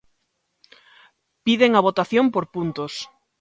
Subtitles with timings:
[1.45, 2.93] Piden a votación por puntos.